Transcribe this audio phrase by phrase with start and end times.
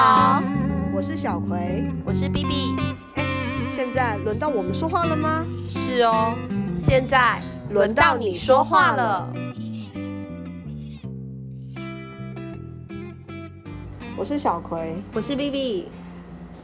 [0.00, 0.42] 家好，
[0.94, 1.84] 我是小葵。
[2.06, 2.74] 我是 B B。
[3.68, 5.44] 现在轮到我们说话了吗？
[5.68, 6.34] 是哦，
[6.74, 9.30] 现在轮到你说话了。
[14.16, 15.88] 我是小葵，我是 B B。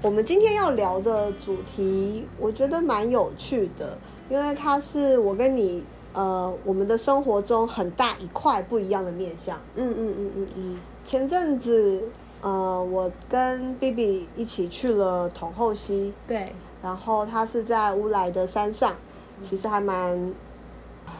[0.00, 3.98] 我们今天要聊的主题，我觉得蛮有趣的，
[4.30, 9.58] 因为它是我跟你呃我们的生活中很大一块不一样的面相。
[9.74, 10.78] 嗯嗯嗯嗯嗯。
[11.04, 12.02] 前阵子
[12.46, 18.94] 呃，我跟 B B 一起去了统后溪，对，然后它是在乌来的山上，
[19.42, 20.32] 其实还蛮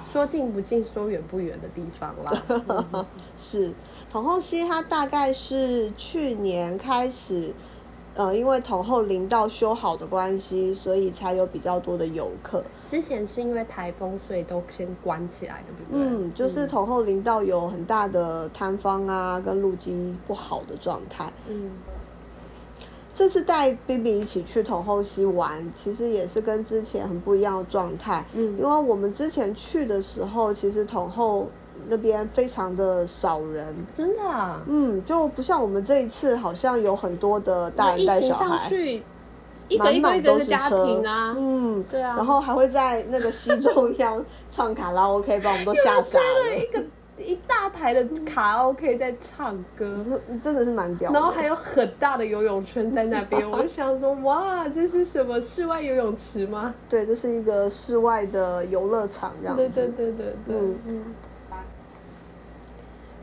[0.09, 3.07] 说近不近，说远不远的地方啦。
[3.37, 3.73] 是
[4.13, 7.53] 统后溪，它大概是去年开始。
[8.17, 12.63] 呃，因为统后林道修好的关系，所以才有比较多的游客。
[12.89, 16.09] 之前是因为台风，所以都先关起来，对不对？
[16.09, 21.31] 嗯，就是统后林道有很大的塌方啊，跟路基不好的状态。
[21.47, 21.73] 嗯，
[23.13, 28.25] 这次带 B B 一起去统后溪玩，其实也是跟之前很不一样的状态。
[28.33, 31.49] 嗯，因为我们之前去的时候，其实统后。
[31.89, 38.71] 那边非常的少人，真的啊，嗯，就不像我们这一次，好像有很多的大人带小孩，
[39.69, 46.83] 一满满都是车啊，嗯，对啊，然后还会在那个西中央唱卡拉 OK，把我们都吓傻了，一个
[47.19, 49.97] 一大台的卡拉 OK 在唱歌，
[50.45, 56.73] 真的是蛮屌，然后还有很大的游泳圈在那边， 我就想说，哇，这是什么室外游泳池吗？
[56.89, 60.79] 对，这是一个室外的游乐场，这样，对对对对对，嗯。
[60.87, 61.05] 嗯。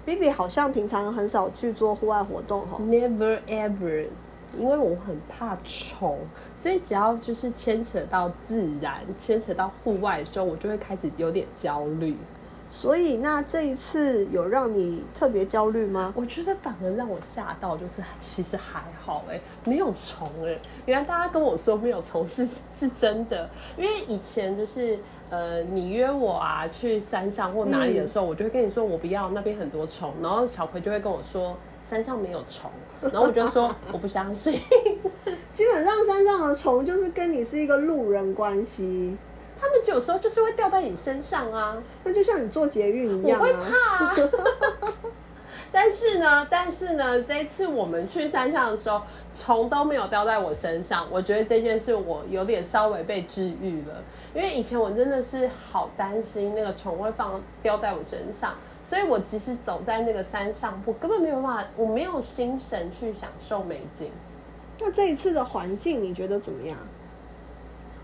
[0.05, 4.05] B B 好像平常很少去做户外活动哈，Never ever，
[4.57, 6.19] 因为我很怕虫，
[6.53, 12.17] 所以只要就是牵扯到自然、牵扯到户外的时候，我就会开始有点焦虑。
[12.69, 16.11] 所以那这一次有让你特别焦虑吗？
[16.17, 20.57] 我觉得反而让我吓到，就是其实还好哎，没有虫哎。
[20.85, 22.45] 原来大家跟我说没有虫是
[22.77, 24.99] 是真的，因为以前就是。
[25.33, 32.69] 呃，你约我啊，去山上或哪里的时候，我就会跟你说我不要那边很多虫，然后小葵就会跟我说山上没有虫，
[33.01, 34.61] 然后我就说我不相信。
[35.51, 39.17] 基本上山上的虫就是跟你是一个路人关系，
[39.59, 44.15] 他们有时候就是会掉在你身上啊，那就像你做捷运一样，我会怕。
[45.73, 49.01] 但是呢，但是呢，这一次我们去山上的时候，
[49.33, 54.03] 虫都没有掉在我身上，我觉得这件事我有点稍微被治愈了。
[54.33, 58.53] 因为以前我真的是好担心那个虫会放掉在我身上，
[58.87, 64.09] 所以我即使走在那个山上，我根本没有办法，我没有心神去享受美景。
[64.79, 66.77] 那这一次的环境你觉得怎么样？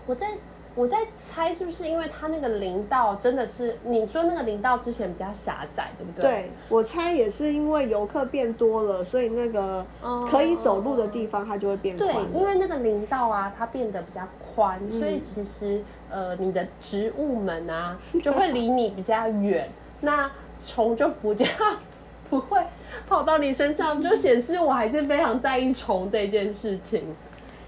[0.06, 0.28] 我在
[0.76, 6.22] 我在猜是不是因为它那个林道真的是你说那个林道之前比较狭窄，对不对？
[6.22, 9.84] 对，我猜也是因为游客变多了，所以那个
[10.30, 12.08] 可以走路的地方它就会变宽。
[12.08, 14.22] 对，因为那个林道啊，它变得比较
[14.54, 15.82] 宽，所以其实。
[16.12, 20.28] 呃，你的植物们啊，就会离你比较远，那
[20.66, 21.46] 虫就不叫
[22.28, 22.60] 不会
[23.08, 27.14] 跑到你身上，就显示我还是非常在意虫这件事情。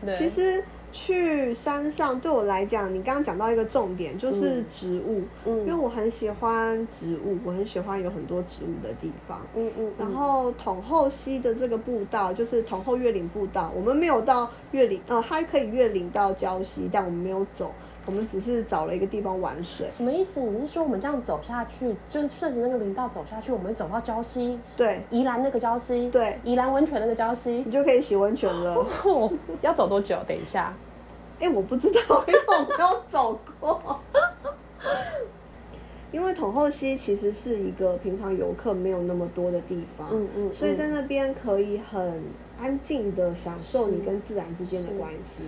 [0.04, 0.64] 对，其实。
[0.92, 5.22] 去山上对我来讲，你刚刚讲到一个重点，就是植物。
[5.46, 9.40] 嗯，因为我很喜欢植物，我很喜欢有很多植物的地方。
[9.56, 9.90] 嗯嗯。
[9.98, 17.72] 然后统后溪的这个步道，就是统后月岭步道，我们没有到月岭，呃，还可以月岭到礁溪，但我们没有走，
[18.04, 19.88] 我们只是找了一个地方玩水。
[19.96, 20.40] 什么意思？
[20.40, 24.58] 你是说我们这样走下去，就顺着那个林道走下去，我们走到礁溪？
[24.76, 26.10] 对，宜兰那个礁溪。
[26.10, 28.84] 对，宜兰温泉那个礁溪，你就可以洗温泉了。
[29.62, 30.16] 要走多久？
[30.26, 30.74] 等一下。
[31.40, 34.00] 哎，我不知道，因为我没有走过。
[36.12, 42.22] 因为统后溪其实是一个平常游客没有那么多的地方，嗯嗯，所以在那边可以很
[42.60, 45.42] 安静的享受你跟自然之间的关系。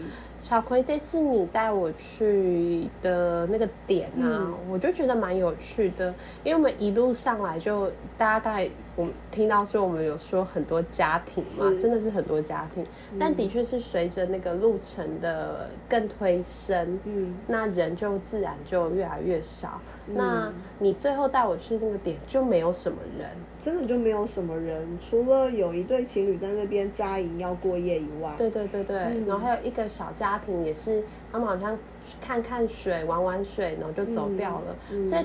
[0.44, 6.14] 小葵，这次你带我去的那个点啊，我就觉得蛮有趣的，
[6.44, 12.84] 因为我们一路上来就大概我听到说我们有说很多家庭嘛，真的是很多家庭，
[13.18, 19.80] 但的确是随着那个路程的更推升，嗯，那人就自然就越来越少。
[20.06, 23.26] 那你最后带我去那个点就没有什么人，
[23.64, 30.33] 真的就没有什么人，除了有一对情侣在那边扎营要过夜以外，对对对对，然后还有一个小家。
[30.34, 31.00] 家庭也是，
[31.30, 31.78] 他们好像
[32.20, 34.76] 看看水、玩玩水，然后就走掉了。
[35.08, 35.24] 所以，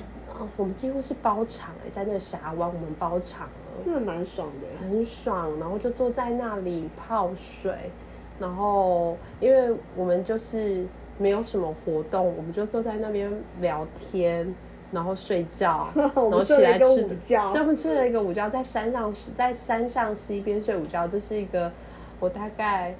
[0.56, 5.58] 我们几乎是包场哎，在那个峡湾，我们包场了，真的蛮爽的，很爽。
[5.58, 7.90] 然后就坐在那里泡水，
[8.38, 10.86] 然后因为我们就是
[11.18, 13.28] 没有什么活动，我们就坐在那边
[13.60, 14.54] 聊天，
[14.92, 17.52] 然后睡觉， 然后起来吃觉。
[17.52, 21.72] 他们睡了一个午觉，在山上，在山上溪边睡午觉，这是一个。
[22.20, 22.94] 我大概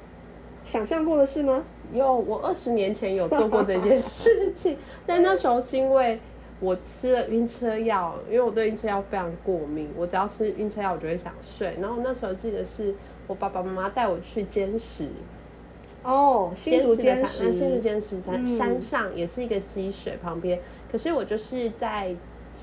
[0.64, 1.62] 想象过的事吗？
[1.92, 4.76] 有，我二十年前有做过这件事情，
[5.06, 6.18] 但那时候是因为
[6.60, 11.76] 我吃了晕车药，因为我对晕车药非常过敏，我只要吃晕车药我就会想睡。
[11.80, 12.94] 然后那时候记得是
[13.26, 15.08] 我爸爸妈妈带我去坚石，
[16.02, 20.60] 哦，新竹坚石，新竹坚石山山上也是一个溪水旁边，
[20.90, 22.14] 可是我就是在。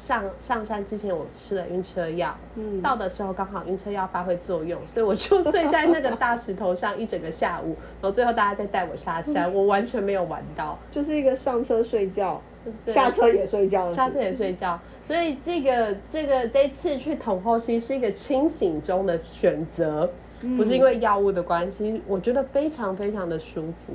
[0.05, 2.33] 上上山之前，我吃了晕车药。
[2.55, 7.75] 嗯，到的时候刚好晕车药发挥作用，所以我就睡在那个大石头上一整个下午。
[8.01, 12.41] 然后最后大家再带我下山，我完全没有玩到，就是一个上车睡觉，
[12.85, 14.79] 下车也睡觉，下车也睡觉。
[15.05, 20.09] 所以这个这个这次去统后溪是一个清醒中的选择，
[20.55, 23.93] 不是因为药物的关系，我觉得非常非常的舒服。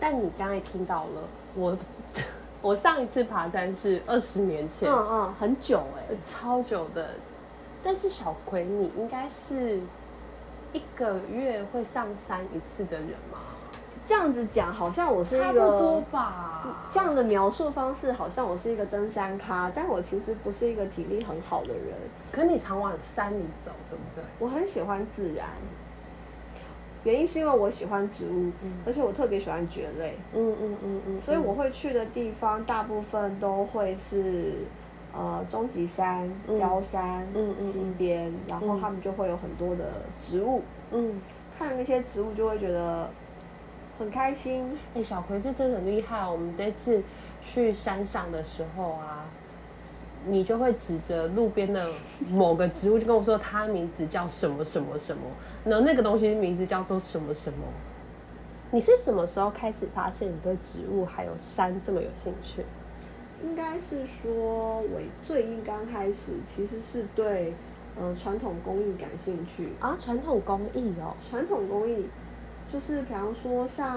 [0.00, 1.22] 但你刚才听到了
[1.54, 1.76] 我。
[2.62, 7.10] 我上一次爬山是二十年前，嗯嗯，很久哎，超久的。
[7.84, 9.78] 但是小葵，你应该是
[10.72, 13.38] 一个月会上山一次的人吗？
[14.04, 16.88] 这样子讲，好像我是一个差不多吧。
[16.92, 21.94] 这样的描述方式，好像我是一个登山咖，但我其实不是一个体力很好的人。
[22.32, 24.24] 可你常往山里走，对不对？
[24.38, 25.46] 我很喜欢自然。
[27.06, 28.50] 原因是因为我喜欢植物，
[28.84, 30.14] 而且我特别喜欢蕨类。
[30.34, 34.54] 嗯嗯嗯嗯，所以我会去的地方大部分都会是
[35.14, 37.24] 呃终极山、焦山、
[37.62, 40.62] 西边，然后他们就会有很多的植物。
[40.90, 41.20] 嗯，
[41.56, 43.08] 看那些植物就会觉得
[44.00, 44.76] 很开心。
[44.94, 46.28] 哎，小葵是真的很厉害。
[46.28, 47.00] 我们这次
[47.44, 49.24] 去山上的时候啊。
[50.26, 51.88] 你就会指着路边的
[52.28, 55.22] 某个植物，就跟我说它名字叫什么什么什么，
[55.64, 57.58] 然后那个东西名字叫做什么什么。
[58.72, 62.64] 你是什么时候开始发现你对植物还有山这么有兴趣？
[63.44, 67.52] 应该是说我最一刚开始其实是对
[68.00, 72.06] 呃传统工艺感兴趣啊，传统工艺哦，传统工艺。
[72.72, 73.96] 就是比方说像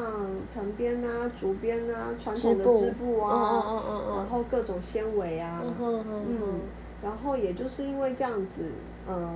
[0.53, 3.81] 藤编啊、竹编啊、传统的织布啊，
[4.15, 6.59] 然后各种纤维啊，嗯，
[7.03, 8.61] 然后也就是因为这样子，
[9.07, 9.35] 呃，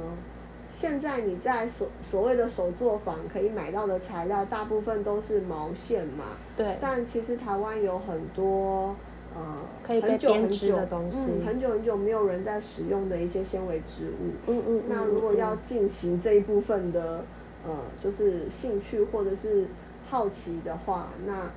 [0.75, 6.25] 现在你在所所谓的手作坊可以买到的材料，大部分都是毛线嘛，
[6.55, 8.95] 对，但其实台湾有很多
[9.35, 9.41] 呃
[9.85, 17.23] 可以被编织的东西，很久很久没有人在使用的一些纤维织物，嗯嗯，那如果要进行这一部分的。
[17.65, 19.65] 呃，就是兴趣或者是
[20.09, 21.49] 好奇的话，那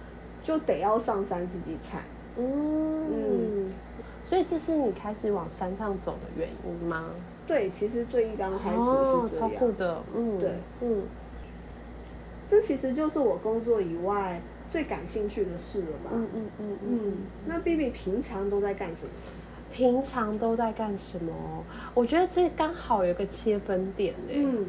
[0.43, 2.03] 就得要上山自己采。
[2.39, 3.73] 嗯，
[4.25, 7.07] 所以这是你开始往山上走的原因吗？
[7.47, 9.41] 对，其实最一刚开始是这样。
[9.41, 10.51] 超酷的，嗯，对，
[10.83, 11.03] 嗯，
[12.49, 16.11] 这其实就是我工作以外最感兴趣的事了吧？
[16.13, 17.13] 嗯嗯嗯嗯。
[17.47, 19.11] 那 B B 平常都在干什么？
[19.73, 21.33] 平常都在干什么？
[21.95, 24.33] 我觉得这刚好有个切分点呢。
[24.35, 24.67] 嗯，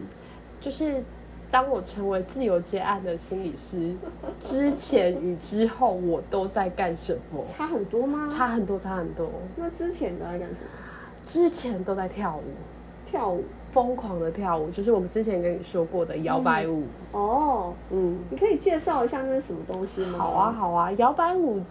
[0.59, 1.03] 就是。
[1.49, 3.95] 当我成为自由接案的心理师
[4.43, 7.43] 之前与之后，我都在干什么？
[7.55, 8.27] 差很多吗？
[8.35, 9.29] 差很多，差很多。
[9.55, 10.69] 那之前都在干什么？
[11.25, 12.43] 之前都在跳舞，
[13.09, 16.83] 跳舞，疯狂的跳舞，就是我们之前跟你说过的摇摆舞。
[17.11, 20.19] 哦，嗯，你可以介绍一下那是什么东西吗？
[20.19, 21.61] 好啊，好啊，摇摆舞，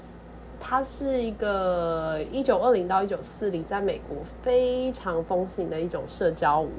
[0.58, 6.70] 它是一个一九二零到一九四零在美国非常风行的一种社交舞。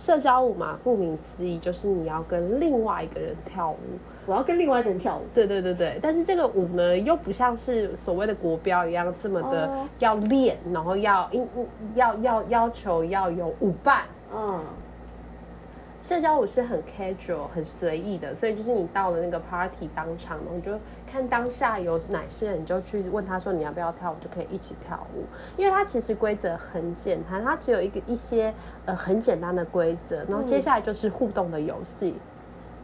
[0.00, 3.76] 社交舞嘛，顾名思义就是你要跟另外一个人跳舞。
[4.24, 5.22] 我要跟另外一个人跳舞。
[5.34, 11.46] 对对对对，但是这个舞呢，又不像是所谓的国标一样这么的要练，然后要应
[11.94, 14.04] 要要要求要有舞伴。
[14.34, 14.60] 嗯。
[16.02, 20.72] 社交舞是很 casual、很随意的，所以就是你到了那个 party 当场，你就
[21.10, 25.24] 看当下有哪些人，你就去问他说你要不要跳舞，就可以一起跳舞。
[25.56, 28.54] 因为它其实规则很简单，它只有一个一些
[28.86, 32.14] 呃很简单的规则，然后接下来就是互动的游戏。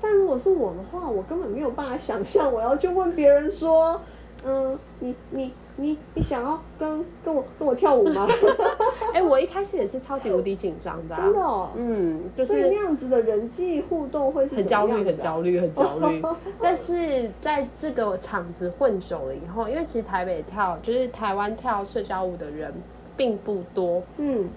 [0.00, 4.00] 但如果是我的话，我根本没有办法想象我要去问别人说，
[4.44, 5.52] 嗯，你你。
[5.78, 8.26] 你你想要跟跟我跟我跳舞吗？
[9.16, 11.40] 哎，我一开始也是超级无敌紧张的，真的，
[11.74, 16.22] 嗯，就是那样子的人际互动会很焦虑，很焦虑，很焦虑。
[16.60, 22.70] 但是在这个场子混久了以后，因为其实台北跳就是台湾跳社交舞的人
[23.16, 24.50] 并不多，嗯，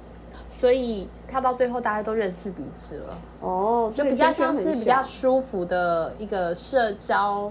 [0.49, 7.49] 所以跳到最后大家都认识彼此了，哦，就比较像是比较舒服的一个社交。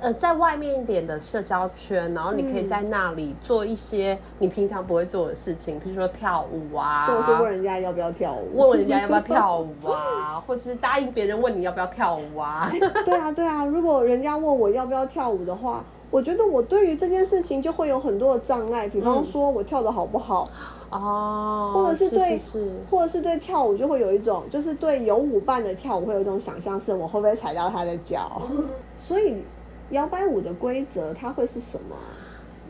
[0.00, 12.70] 呃，在外面一点的社交圈，然后你可以在那里做一些你平常不会做的事情，比如说跳舞啊，或者是问人家要不要跳舞，问人家要不要跳舞啊， 或者是答应别人问你要不要跳舞啊。
[13.04, 20.48] 对啊，对啊，如果人家问我要不要跳舞的话，我觉得我对于这件事情就会有很多的障碍，比方说我跳的好不好，
[20.90, 28.42] 哦，或者是对，是或者是对跳舞就会有一种，就是对有舞伴的跳舞会有一种想象，是我会不会踩到他的脚？
[29.06, 29.42] 所以
[29.90, 31.96] 摇摆舞的规则它会是什么？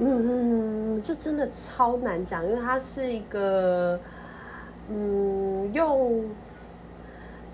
[0.02, 4.00] 嗯，这真的超难讲，因为它是一个，
[4.88, 6.24] 嗯，用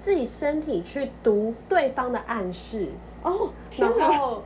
[0.01, 2.89] 自己身体去读对方的暗示
[3.25, 4.45] 哦，然后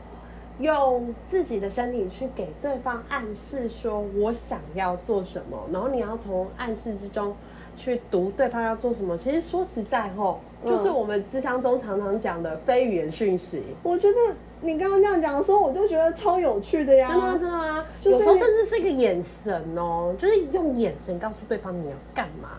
[0.60, 7.36] 用自己的身体去给对方暗示，说我想要做什么，然后你要从暗示之中
[7.76, 9.14] 去读对方要做什么。
[9.18, 13.62] 其实说实在吼，就是我们智商中常常讲的非语言讯息。
[13.82, 14.16] 我觉得。
[14.62, 17.08] 你刚刚这样讲的时候，我就觉得超有趣的呀！
[17.08, 17.32] 真的吗？
[17.32, 17.86] 真的吗？
[18.02, 22.50] 有时候甚至是一个眼神哦，就是用眼神告诉对方你要干嘛。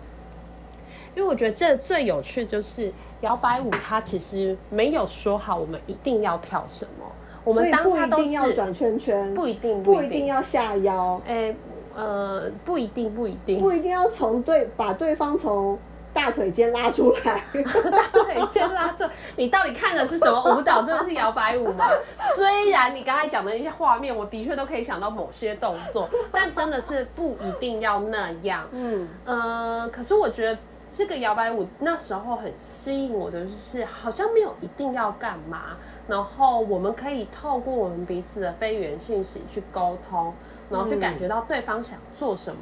[1.15, 2.91] 因为我觉得这最有趣就是
[3.21, 7.05] 摇摆舞，它其实没有说好我们一定要跳什么，
[7.43, 11.53] 我们当下都是要转圈圈，不一定，不一定要下腰，哎，
[11.95, 15.77] 呃，不一定，不一定，不一定要从对把对方从。
[16.13, 17.43] 大腿间拉出来，
[17.91, 20.81] 大腿间拉出来，你到底看的是什么舞蹈？
[20.83, 21.85] 真的是摇摆舞吗？
[22.35, 28.67] 虽然你刚才讲的一些画面，我的确都可以想到某些动作，但真的是不一定要那样。
[28.71, 30.57] 嗯，呃，可是我觉得
[30.91, 35.77] 这个摇摆舞那时候很吸引我的，就是好像没有一定要干嘛，
[36.07, 40.33] 然后我们可以透过我们彼此的非语言信息去沟通，
[40.69, 42.61] 然后去感觉到对方想做什么，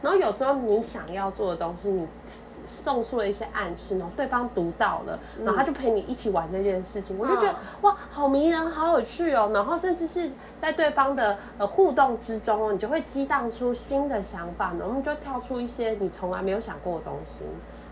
[0.00, 2.06] 然后有时候你想要做的东西，你。
[2.66, 9.50] 送出了一些暗示，然后对方读到了，然后他就陪你一起玩这件事情，我就觉得哇，好迷人，好有趣哦。
[9.54, 10.30] 然后甚至是
[10.60, 17.44] 在对方的呃互动之中哦，你就会激荡出新的想法，然后就跳出一些你从来没有想过的东西。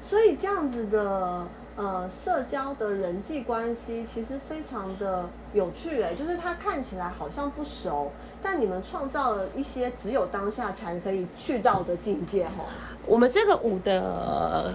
[0.02, 8.12] 所以这样子的呃社交的人际关系其实非常的有趣哎，就是他看起来好像不熟，
[8.44, 12.66] 但你们创造了一些只有当下才可以去到的境界哈。
[13.06, 14.74] 我们这个舞的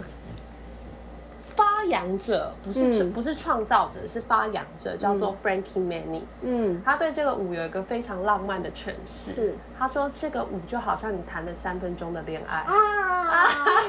[1.55, 6.21] 发扬者不是不是创造者，是发扬者，叫做 Frankie Manny。
[6.41, 9.31] 嗯，他对这个舞有一个非常浪漫的诠释。
[9.33, 12.73] 是，他说这个舞就好像你谈了三分钟的恋爱啊！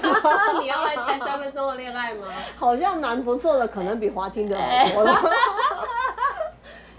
[0.61, 2.27] 你要来谈三分钟的恋爱吗？
[2.59, 5.21] 好像蛮不错的，可能比滑听的好多了。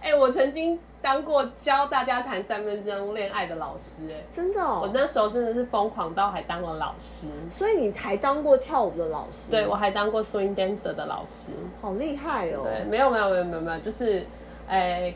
[0.02, 0.80] 哎， 我曾经。
[1.02, 7.28] 当过教大家谈三分钟恋爱的老师，哎，真的，我那时候真的是疯狂到还当了老师。
[7.52, 9.50] 所以你还当过跳舞的老师？
[9.50, 12.62] 对，我还当过 swing dancer 的老师，好厉害哦。
[12.64, 14.24] 对，没有没有没有没有没有，就是，
[14.68, 15.12] 哎，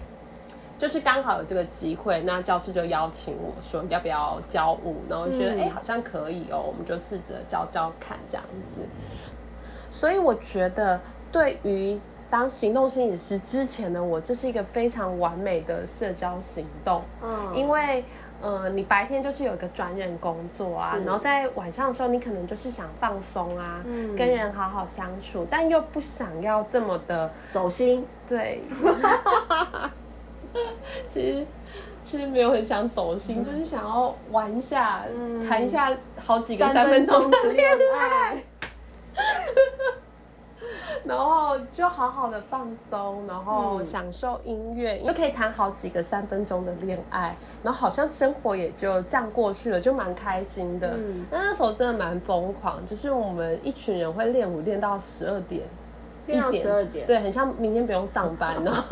[0.80, 8.82] 就是刚好有这个机会，那教师就邀请我说要不要教舞，然后觉得哎好像可以哦，我们就试着教教看这样子。
[9.92, 11.00] 所以我觉得
[11.32, 12.00] 对于。
[12.30, 17.02] 当行动心理师之前呢我，这是一个非常完美的社交行动。
[17.24, 18.04] 嗯，因为，
[18.42, 23.82] 呃，你白天就是有一个专任工作啊，然后在晚上的时候，你可能就是想放松啊，
[24.18, 28.06] 跟人好好相处，但又不想要这么的走心。
[28.28, 28.62] 对，
[31.10, 31.46] 其实
[32.04, 35.04] 其实没有很想走心，就是想要玩一下，
[35.48, 38.44] 谈一下好几个三分钟的恋爱。
[41.06, 50.98] 然后就好好的放松，然后享受音乐，就可以谈好几个三分钟的恋爱，然后好像生活也就这样过去了，就蛮开心的。
[51.30, 55.62] 那那时候真的蛮疯狂，就是我们一群人会练舞练到十二点，
[56.26, 58.84] 练到十二点，对，很像明天不用上班，然 后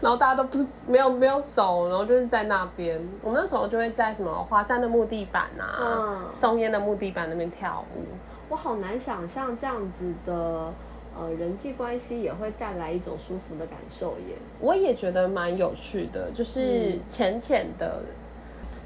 [0.00, 8.04] 然后大家都不是没有没有走，然后就是在那边，我们那时候就会在什么华山的木地板啊，松烟的木地板那边跳舞。
[8.48, 10.72] 我好难想象这样子的
[11.18, 14.36] 呃人际关系也会带来一种舒服的感受耶。
[14.60, 18.02] 我也觉得蛮有趣的，就是浅浅的。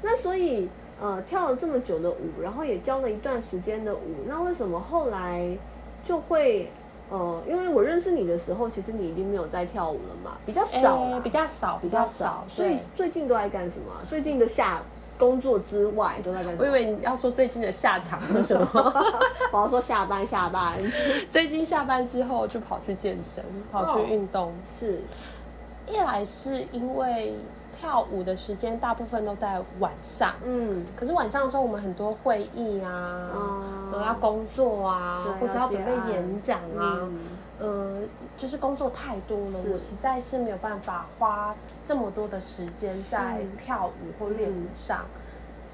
[0.01, 0.67] 那所以
[0.99, 5.55] 呃跳了这么久的舞，然后也教了一段时间的舞，那为什么后来
[6.03, 6.71] 就会
[7.09, 7.43] 呃？
[7.47, 12.45] 因为我认识你的时候，其实你已经没有在跳舞了嘛，比较少，比较少，比较少。
[12.49, 13.93] 所以最近都在干什么？
[14.09, 14.81] 最近的下。
[15.21, 16.57] 工作之外都在干？
[16.57, 18.67] 我以为你要说最近的下场是什么？
[19.53, 20.73] 我要说下班下班。
[21.31, 24.51] 最近下班之后就跑去健身，跑去运动。
[24.75, 24.99] 是，
[25.87, 27.35] 一来是因为
[27.79, 33.29] 跳舞的时间大部分都在晚上，嗯，可是晚上的时候我们很多会议啊，
[33.91, 37.19] 然后要工作啊，或是要准备演讲啊，嗯，
[38.37, 41.55] 就是工作太多了，我实在是没有办法花。
[41.87, 45.03] 这么多的时间在跳舞或练舞上，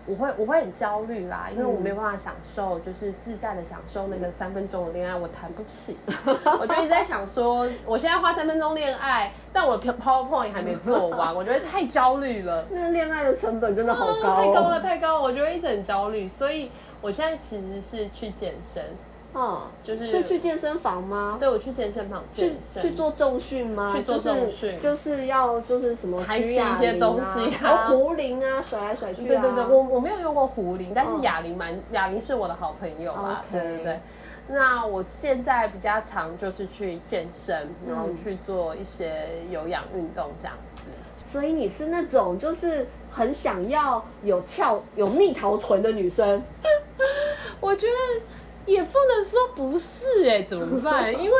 [0.07, 5.95] 我会我会很焦虑啦，因为我没有办法享受，就是自在的享受那个三分钟的恋爱，我谈不起。
[6.59, 12.65] 我就一直在想说，我现在花三分钟恋爱，但我的 PowerPoint 还没做完，我觉得太焦虑了。
[12.71, 18.83] 那恋爱的成本真的好高，太高了，太高了，我觉得一直很焦虑，所以我现在其实是去健身。
[19.35, 21.37] 嗯，就是是去健身房吗？
[21.39, 23.93] 对，我去健身房健身，去做重训吗？
[23.95, 29.27] 去做重训，就是要就是什么抬起一些东西啊，壶铃啊，甩来甩去啊。
[29.27, 33.43] 对对对，我我没有用过壶铃，但是哑铃蛮哑铃是我的好朋友啦。
[33.51, 33.99] 对对对，
[34.47, 40.83] 那我现在比较常就是去健身，然后去做一些有氧运动这样子。
[41.25, 46.41] 所以你是那种就是很想要有翘有蜜桃臀的女生？
[47.59, 48.21] 我觉得。
[48.67, 51.11] 也不能说不是哎， 怎么办？
[51.11, 51.37] 因为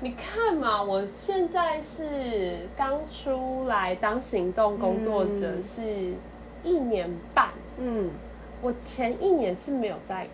[0.00, 6.14] 你看嘛，我现在是刚出来当行动工作者，是
[6.64, 7.48] 一年半。
[7.78, 8.10] 嗯，
[8.62, 10.26] 我前一年是没有在，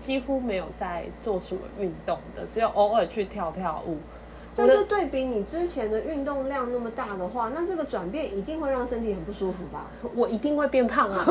[0.00, 3.96] 几乎没有在做什么运动的，只有偶尔去跳跳舞。
[4.56, 9.86] 但是对比你之前的运动量那么大的话，那这个转变一定会让身体很不舒服吧？
[10.14, 11.26] 我一定会变胖啊！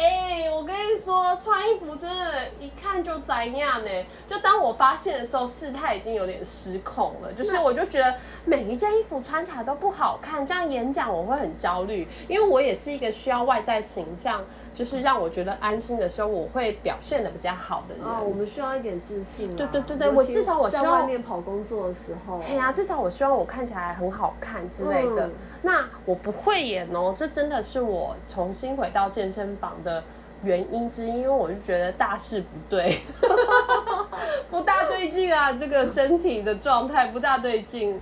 [0.00, 3.90] 哎，我跟你说，穿衣服真的，一看就灾样呢。
[4.26, 7.32] 就当我发现的时候，事态已经有点失控了。
[7.32, 8.14] 就是我就觉得
[8.44, 18.04] 每一件衣服穿起来都不好看，这样演讲我会很焦虑，因为我也是一个需要外在形象，就是让我觉得安心的时候，我会表现的比较好的人。
[18.04, 19.56] 啊，我们需要一点自信。
[19.56, 25.30] 对对对对，我至少我在外面跑工作的时候，哎呀，至少我希望我看起来很好看之类的。
[25.62, 30.04] 那我不会演哦，这真的是我重新回到健身房的
[30.44, 32.98] 原因之一，因为我就觉得大事不对，
[34.50, 38.00] 不大对劲啊，这个身体的状态不大对劲。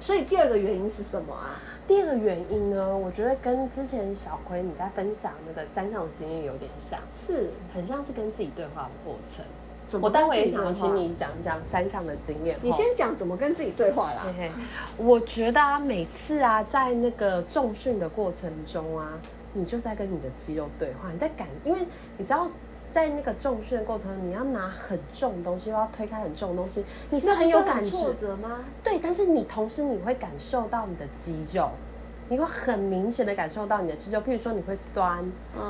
[0.00, 1.60] 所以第二个原因是什么啊？
[1.86, 9.44] 第二个原因呢，我觉得跟之前小葵你在分享那个山上的经验有点像，是很像是跟自己对话的过程。
[10.00, 12.58] 我待会也想请你讲讲山上的经验。
[12.62, 14.26] 你先讲怎么跟自己对话啦。
[14.96, 19.12] 我觉得啊，每次啊，在那个重训的过程中啊，
[19.54, 21.80] 你就在跟你的肌肉对话，你在感，因为
[22.18, 22.48] 你知道，
[22.92, 28.60] 在那个重训的过程，你要拿很重的东西，要推开很重的东西，你是很有感挫折吗？
[28.82, 31.70] 对，但是你同时你会感受到你的肌肉，
[32.28, 35.24] 你会很明显的感受到你的肌肉，譬如说你会酸，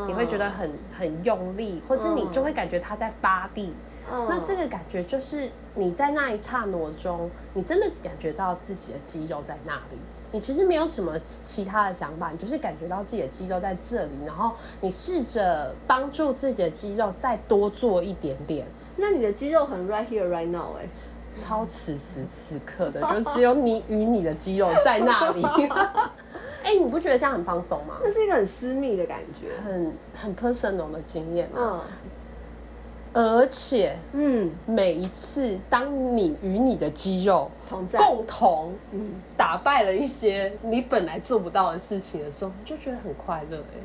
[0.07, 3.73] 你会觉得很很用力，或是你就会感觉它在发地。
[4.07, 9.99] 那这个感觉就是你在那一刹那中，你真的是感觉到自己的肌肉在那里。
[10.35, 11.13] 你其实没有什么
[11.47, 18.67] 其他的想法，你就是感觉到自己的肌肉在这里，然后你试着帮助自己的肌肉再多做一点点。
[18.97, 20.89] 那你的肌肉很 right here right now 哎，
[21.41, 25.41] 超此时此刻的，就只有你与你的肌肉在那里。
[26.65, 27.99] 哎，你不觉得这样很放松吗？
[28.03, 31.49] 那是一个很私密的感觉，很很 personal 的经验。
[31.55, 31.81] 嗯。
[33.15, 38.73] 而且，嗯，每一次当你与你的肌肉共同
[39.37, 43.81] 打败了一些你本来做不到的事情的时候，你就觉得很快乐哎。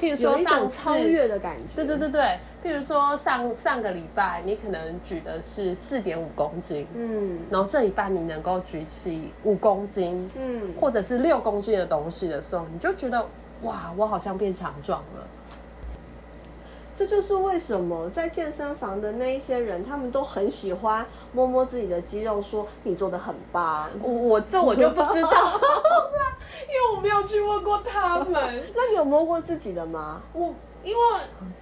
[0.00, 2.38] 譬如说上超越的感觉，对对对对。
[2.64, 13.26] 譬如说上上个礼拜你可能举的是四点五公斤，嗯，然后这礼拜你能够举起五公斤，嗯，或者是六公斤的东西的时候，你就觉得
[13.62, 15.26] 哇，我好像变强壮了。
[16.98, 23.88] 这就是为什么在健身房的那一些人，他们都很喜欢摸摸自己的肌肉，说你做的很棒。
[24.02, 25.30] 我我这我就不知道，
[26.66, 28.32] 因为我没有去问过他们。
[28.74, 30.20] 那你有摸过自己的吗？
[30.32, 31.02] 我因为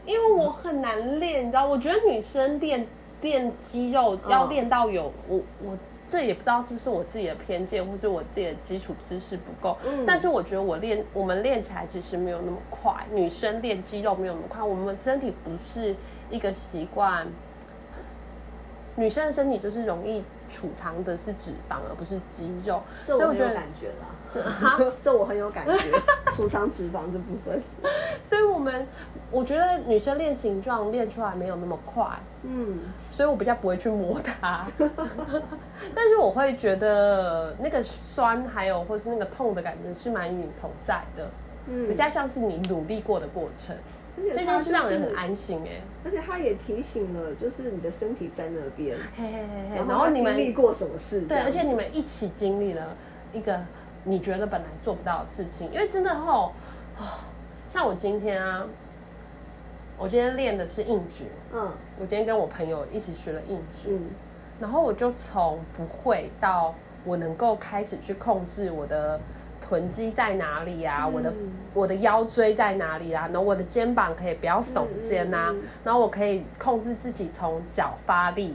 [0.07, 1.67] 因为我很难练，你知道？
[1.67, 2.89] 我觉得女生练
[3.21, 5.77] 练肌肉要练到有我我。
[6.09, 9.77] 这也不知道是不是我自己的偏见，或是我自己的基础知识不够。
[9.85, 12.93] 嗯，但是我觉得我练，我们练起来其实没有那么快。
[13.13, 15.95] 女生练肌肉没有那么快，我们身体不是
[16.31, 17.27] 一个习惯。
[18.95, 22.81] 女生的身体就是容易储藏的是脂肪，而不是肌肉。
[23.05, 24.09] 所以我很有感觉啦，
[25.03, 25.75] 这我很有感觉，
[26.35, 27.63] 储藏脂肪这部分。
[28.23, 28.87] 所以我们。
[29.33, 32.07] 我觉得女生练形状练出来没有那么快，
[32.45, 32.79] 嗯，
[33.11, 34.65] 所以我比较不会去摸它，
[35.93, 41.29] 但是我会觉得那个酸还有或是那个痛的感觉是蛮与你同在的，
[41.69, 43.77] 嗯，比较像是你努力过的过程，
[44.17, 51.23] 这件事让人很安心哎，而且他也提醒了，就是你的身体在那边，嘿嘿嘿嘿，然后你们经历过什么事？
[51.23, 52.97] 对，而且你们一起经历了
[53.33, 53.61] 一个
[54.07, 56.53] 你觉得本来做不到的事情，因为真的吼，
[57.69, 58.65] 像我今天啊。
[59.99, 64.11] 我今天练的是硬举，嗯，我今天跟我朋友一起学了硬举，嗯，
[64.61, 69.19] 然后我就从不会到我能够开始去控制我的
[69.59, 71.09] 臀肌在哪里啊？
[71.09, 71.33] 我的
[71.73, 73.27] 我的腰椎在哪里啊？
[73.33, 78.55] 然后我的肩膀可以不要耸肩呐，然后我可以控制自己从脚发力，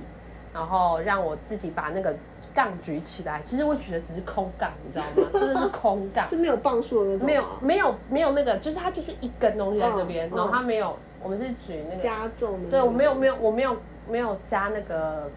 [0.53, 2.15] 然后让我自己把那个
[2.53, 3.41] 杠举起来。
[3.45, 5.29] 其实我举的只是空杠，你知道吗？
[5.39, 7.25] 真的是空杠，是没有磅数的那种。
[7.27, 10.97] 没有没有没有那个，就是它就是一根东西在这边，然后它没有。
[11.23, 12.69] 我们是举那个加重的。
[12.69, 13.77] 对，我没有没有我没有
[14.09, 15.29] 没有加那个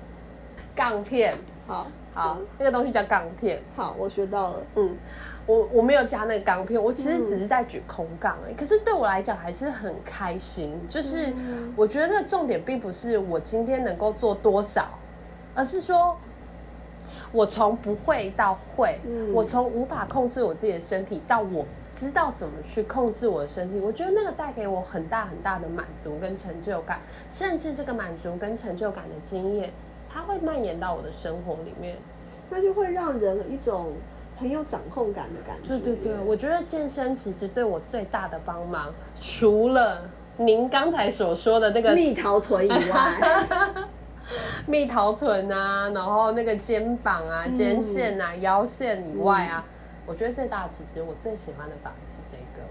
[0.75, 1.35] 杠片。
[1.67, 3.61] 好，好，那个东西叫杠片。
[3.77, 4.57] 好，我学到了。
[4.77, 4.97] 嗯。
[5.47, 8.55] 我我没有加那个钢片，我其实只是在举空杠哎。
[8.55, 11.31] 可是对我来讲还是很开心，就是
[11.77, 14.89] 我觉得重点并不是我今天能够做多少，
[15.55, 16.17] 而是说
[17.35, 18.99] 我从不会到会，
[19.33, 23.79] 我从无法控制我自己的身体到我知道怎么去控制我的身体。
[23.79, 29.71] 我觉得那个带给我很大很大的满足跟成就感，甚至这个满足跟成就感的经验，
[30.09, 31.97] 它会蔓延到我的生活里面，
[32.49, 33.93] 那就会让人一种。
[34.37, 35.69] 很有掌控感的感觉。
[35.69, 40.03] 对对对，我觉得健身其实对我最大的帮忙，除了
[40.37, 43.47] 您刚才所说的那个蜜桃臀以外，
[44.67, 49.65] 蜜桃臀啊，然后那个肩膀啊、肩线啊、腰线以外啊，
[50.07, 52.67] 我觉得最大的其实我最喜欢的反而是这个。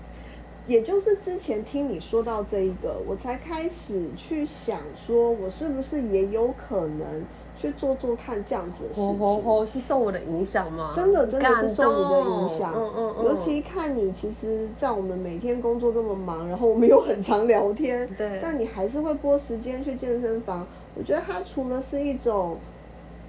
[0.65, 7.23] 也就是之前听你说到这一个，我才开始去想，说我是不是也有可能。
[7.55, 10.91] 去做做看这样子的事情，是受我的影响吗？
[10.93, 13.25] 真的真的是受你的影响，嗯嗯嗯。
[13.25, 20.67] 尤其看你，其实，在我们每天工作这么忙，然后我们又很常聊天，对，但你还是会拨时间去健身房。
[20.95, 22.57] 我觉得它除了是一种，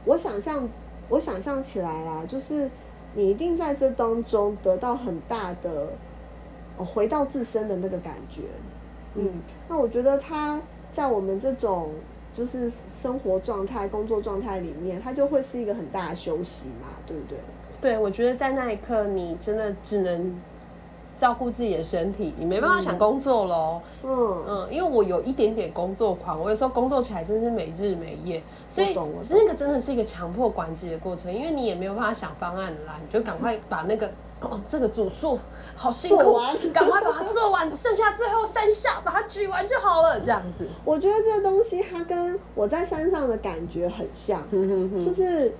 [0.05, 0.69] 我想象，
[1.09, 2.71] 我想象起来啦，就是
[3.15, 5.89] 你一定在这当中得到很大的，
[6.79, 8.43] 回到自身的那个感觉。
[9.15, 9.31] 嗯，
[9.69, 10.61] 那我觉得它
[10.95, 11.91] 在我们这种。
[12.37, 12.69] 就是
[13.01, 17.39] 生活状态、工作状态里面，它就会是一个很大的休息嘛，对不对？
[17.81, 20.35] 对，我觉得在那一刻，你真的只能
[21.19, 23.81] 照顾自己的身体，你没办法想工作喽。
[24.03, 28.97] 嗯嗯，因为我有一点点工作狂，我有时候工作起来真是没日没夜，所以
[29.31, 35.39] 那个真的是一个强迫关机的过程，因为你也没有办法想方案啦，你就赶快把那个哦这个组数。
[35.77, 36.39] 好辛苦，
[36.73, 40.21] 赶快把它做完，剩下最后三下把它举完就好了。
[40.21, 45.53] 这样子，我觉得这东西它跟我在山上的感觉很像，就是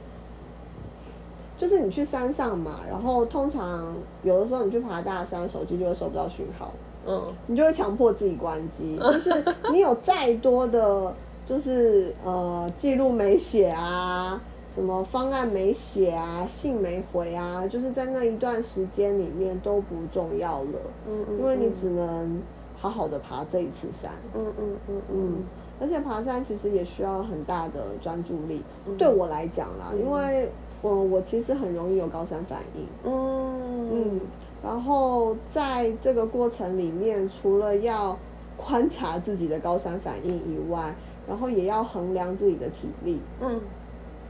[1.59, 6.73] 就是你去山上嘛，然后通常有的时候你去爬大山，手机就会收不到讯号，
[7.07, 11.15] 嗯，你就会强迫自己关机， 就是你有再多的，
[11.47, 14.41] 就是呃记录没写啊。
[14.75, 22.43] 什么方案没写啊，信没回啊，就是在那一段时间里面都不重要了，嗯嗯，因为你只能
[22.81, 25.35] 好好的爬这一次山，嗯嗯嗯嗯，
[25.81, 28.63] 而且爬山其实也需要很大的专注力，
[28.99, 30.51] 对我来讲啦，因为
[30.85, 34.21] 我我其实很容易有高山反应，嗯嗯，
[34.63, 38.19] 然后在这个过程里面，除了要
[38.55, 40.95] 观察自己的高山反应以外，
[41.27, 43.59] 然后也要衡量自己的体力，嗯。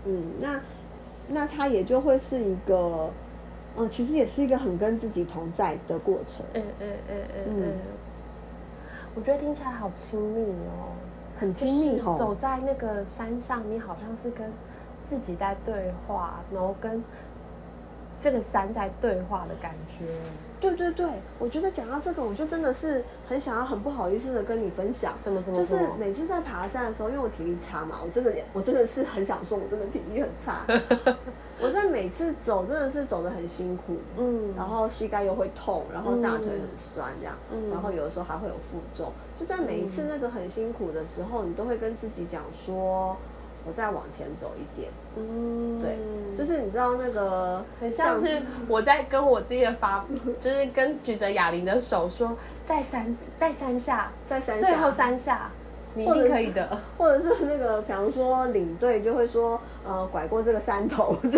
[0.07, 0.61] 嗯，那
[1.27, 3.11] 那它也就会是一个，
[3.77, 6.47] 嗯，其实也是一个很跟自己同在的过程。
[6.53, 7.73] 嗯嗯嗯嗯嗯，
[9.17, 10.95] 我觉得听起来好亲密哦，
[11.41, 12.15] 很亲密哦。
[12.17, 14.47] 走在那个山上，你好像是跟
[15.15, 17.03] 自己在对话，然后跟
[18.21, 20.07] 这个山在对话的感觉。
[20.61, 21.07] 对对对，
[21.39, 30.65] 我觉得讲到这个，我就真的是很想要很不好意思的跟你分享，什么什么，就是每次在爬山的时候，因为我体力差嘛，我真的我真的是很想说，我真的体力很差。
[31.61, 43.17] 我在每次走真的是走的很辛苦，嗯，然后膝盖又会痛，然后大腿很酸这样，嗯，然后有的时候还会有负重，就在每一次那个很辛苦的时候，你都会跟自己讲说。
[43.67, 45.97] 我再往前走一点，嗯，对，
[46.37, 50.05] 就是你知道那个，很像是我在跟我自己的发，
[50.43, 55.51] 就是跟举着哑铃的手说，再三再三下，再三下，最后三下。
[55.95, 61.17] 你一定可以的， 或者是那个，比方说领队就会说，呃，拐过这个山头，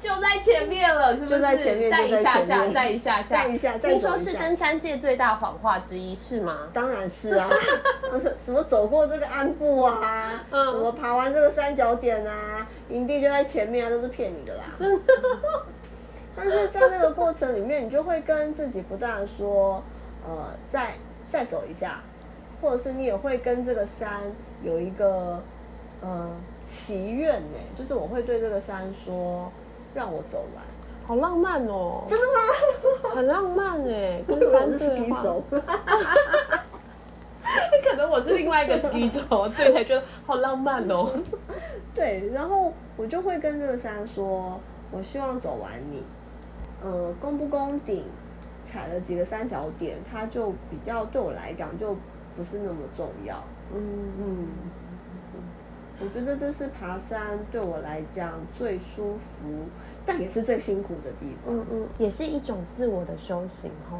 [0.00, 1.36] 就在前面了，是不是？
[1.36, 3.22] 就在前面，再一下下，再一下。
[3.22, 6.56] 下，再一下，听说是登山界最大谎话之一，是吗？
[6.72, 7.50] 当然是啊，
[8.44, 14.62] 什么走过这个暗部啊，什么爬完这个三角点啊，营地就在前面啊，都是骗你的啦。
[16.36, 19.82] 但是在那个过程里面，你就会跟自己不断的说，
[20.24, 20.92] 呃，再
[21.30, 22.00] 再走一下。
[22.60, 24.22] 或者是你也会跟这个山
[24.62, 25.42] 有一个
[26.00, 26.28] 呃
[26.64, 29.50] 祈愿呢，就是我会对这个山说，
[29.94, 30.64] 让我走完，
[31.06, 32.04] 好浪漫哦！
[32.08, 33.14] 真的吗？
[33.14, 35.22] 很浪漫哎，跟 山对话。
[37.82, 41.10] 可能我是另外一个 ski 手，所以才觉得好浪漫哦。
[41.94, 46.02] 对，然后我就会跟这个山说，我希望走完你，
[46.82, 48.04] 呃，攻不攻顶，
[48.70, 51.96] 踩了几个三小点，它就比较对我来讲就
[52.38, 53.42] 不是那么重要。
[53.74, 53.82] 嗯
[54.20, 54.46] 嗯，
[56.00, 59.66] 我觉得这是爬山对我来讲最舒服，
[60.06, 61.52] 但也是最辛苦的地方。
[61.52, 63.98] 嗯嗯，也是一种自我的修行哈。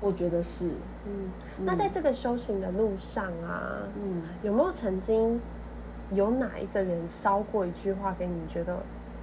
[0.00, 0.66] 我觉得是。
[1.06, 1.30] 嗯，
[1.64, 5.40] 那在这个修行的路上啊，嗯，有没有曾经
[6.12, 8.76] 有哪一个人捎过一句话给你，觉得？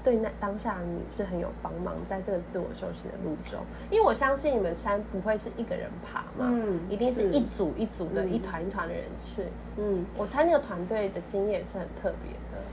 [0.05, 9.41] 对，那当下你是很有帮忙，在这个自我修行的路中，因为我相信你们山不会是一个人爬嘛，嗯，一定是一组一组的，一团一团的人去，
[9.77, 12.63] 嗯，我猜那个团队的经验是很特别的。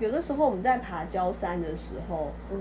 [0.00, 2.58] 有的时候我们在爬焦山的时候，嗯，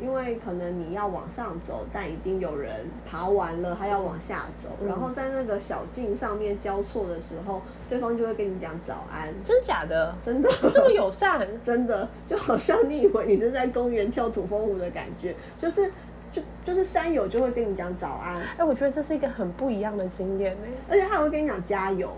[0.00, 9.28] 因为可能你要往上走，但已经有人爬完了，他要往下走，然后在那个小径上面交错的时候，对方就会跟你讲早安。
[9.44, 10.14] 真假的？
[10.24, 11.46] 真的这么友善？
[11.62, 15.92] 真的，就好像你以为你是在公园跳土风舞的感觉，就是
[16.32, 18.40] 就就是山友就会跟你讲早安。
[18.56, 22.10] 哎，我觉得这是一个很不一样的经验呢，而且他会跟你讲加油。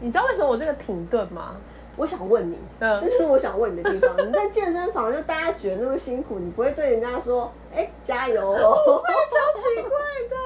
[0.00, 1.54] 你知道为什么我这个停顿吗？
[2.00, 4.16] 我想问你，这是我想问你的地方。
[4.26, 9.90] 你在健身房，就大家觉得那么辛苦，你不会对人家说：“哎，加油！” 超奇怪
[10.30, 10.36] 的，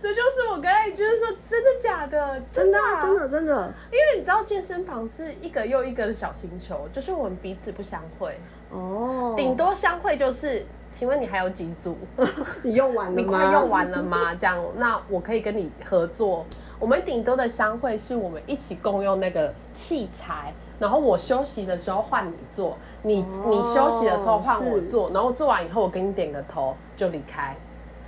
[0.00, 2.40] 这就是我刚才就是说，真的假的？
[2.54, 3.74] 真的，真的，真的。
[3.92, 8.40] 因为你知道，健身房是一个又一个的小星球，就是我们彼此不相会
[8.70, 11.98] 哦，顶多相会就是，请问你还有几组？
[12.64, 13.20] 你用完了吗？
[13.20, 14.34] 你快用完了吗？
[14.34, 16.46] 这样，那我可以跟你合作。
[16.80, 20.54] 我们顶多的相会是我们一起共用那个器材。
[20.78, 27.56] 然后我休息的时候换你做，你你休息的时候换我做，然后做完以后我给你点个头就离开。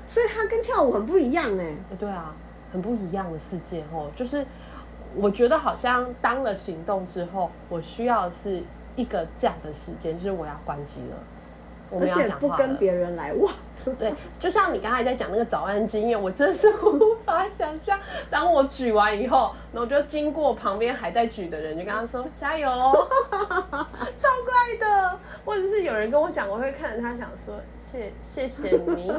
[0.08, 1.74] 所以它跟跳舞很不一样哎。
[1.98, 2.34] 对啊，
[2.72, 4.10] 很不一样的世界哦。
[4.14, 4.46] 就是
[5.14, 8.62] 我觉得好像当了行动之后，我需要是
[8.94, 11.16] 一个这样的时间，就是我要关机了，
[11.90, 13.52] 我们要讲不跟别人来往。
[14.00, 17.96] 对，就像你刚才在讲那个早安经验，我真是无法想象。
[18.28, 22.68] 当我举完以后，然后就经过旁边还在举的人，就跟他说加油，
[23.38, 25.18] 超怪的。
[25.44, 29.12] 或者是有人跟我讲，我会看着他想说谢谢谢你。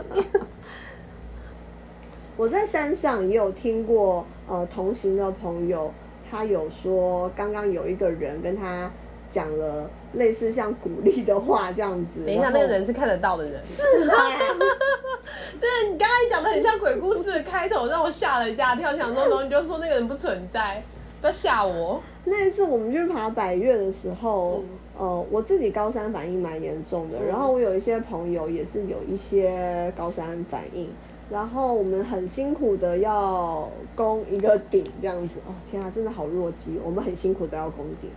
[2.36, 5.94] 我在山上也有听过，呃，同行的朋友
[6.30, 8.92] 他有说，刚刚有一个人跟他。
[9.30, 12.26] 讲了类似像鼓励的话这样子。
[12.26, 13.62] 等一下，那个人是看得到的人。
[13.66, 14.16] 是啊，
[15.60, 18.96] 就是你刚才讲的很像鬼故事的开头，让我吓了一大跳。
[18.98, 20.84] 想说，然后你就说那个人不存在，
[21.22, 22.02] 不要吓我。
[22.26, 24.64] 那一次我们去爬百越的时候，
[24.98, 30.90] 呃，我自己高山反应蛮严重的，然后我有一些朋友也是有一些高山反应，
[31.30, 35.36] 然后我们很辛苦的要攻一个顶这样子。
[35.48, 36.78] 哦，天啊，真的好弱鸡！
[36.84, 38.10] 我们很辛苦的要攻顶。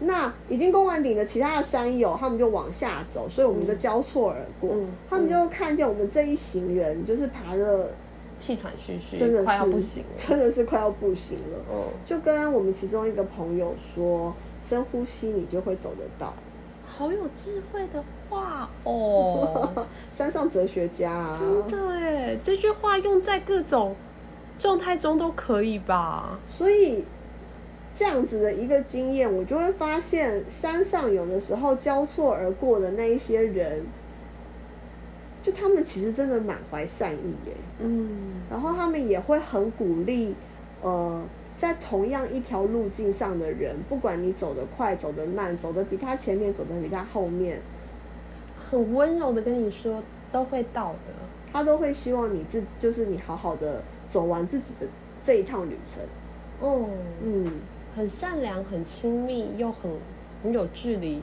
[0.00, 4.74] 那已经攻完顶的其他的山友，他们就往下走，所以我们就交错而过。
[5.08, 7.94] 他们就看见我们这一行人，就是爬的
[8.40, 11.58] 气喘吁吁，真的快要不行， 真的是快要不行了。
[11.70, 14.34] 哦，就跟我们其中一个朋友说
[14.68, 16.34] ：“深呼吸，你就会走得到。”
[16.96, 23.94] 好有智慧的话哦， 山上哲学家啊，真的哎，这句话用在各种
[24.58, 26.38] 状态中都可以吧？
[26.50, 27.04] 所以。
[27.96, 33.82] 这样子的一个经验，我就会发现山上有的时候交错而过的那一些人，
[35.44, 37.52] 就他们其实真的满怀善意耶。
[37.78, 40.34] 嗯，然后他们也会很鼓励，
[40.82, 41.22] 呃，
[41.56, 47.60] 在同样一条路径上的人，不管你走得快、走得慢、走得比他前面、走得比他后面，
[48.58, 50.02] 很温柔的跟你说
[50.32, 51.14] 都会到的。
[51.52, 53.80] 他都会希望你自己，就是你好好的
[54.10, 54.86] 走完自己的
[55.24, 56.02] 这一趟旅程。
[56.68, 56.88] 哦，
[57.22, 57.52] 嗯。
[57.96, 59.90] 很善良、很亲密又很
[60.42, 61.20] 很有距离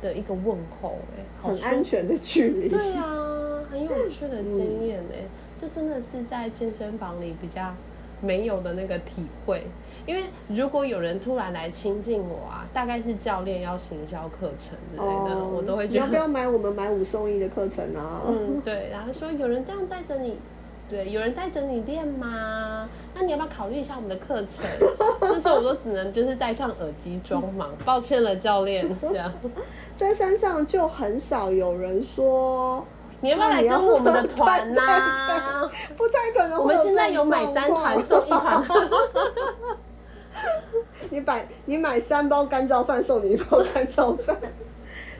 [0.00, 2.68] 的一个问候，哎，很安全的距离。
[2.68, 5.24] 对啊，很有 趣的经验哎，
[5.60, 7.74] 这真的是在健身房里比较
[8.20, 9.62] 没有的那个体会。
[10.06, 18.22] 因为如果有人突然来亲近我啊，大概是教练要行销课程之类的，我都会觉得要不要买我们买五送一的课程啊？
[18.28, 20.38] 嗯，对，然后说有人这样带着你。
[20.88, 22.88] 对，有人带着你练吗？
[23.14, 24.64] 那你要不要考虑一下我们的课程？
[25.20, 28.88] 这时候我都只能就是戴上耳机装忙， 抱歉了，教练。
[29.00, 29.32] 这样，
[29.98, 32.86] 在山上就很少有人说
[33.20, 35.68] 你要不要来跟我们的团呐？
[35.96, 36.60] 不太可能。
[36.60, 38.62] 我们现在有买三团送一团。
[41.10, 44.36] 你买你买三包干燥饭送你一包干燥饭，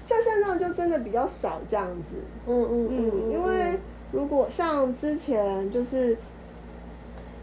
[0.06, 2.14] 在山上就真的比较少这样子。
[2.46, 3.78] 嗯嗯嗯，因为。
[4.12, 6.16] 如果像之前就是